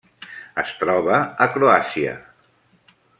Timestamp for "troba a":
0.79-1.49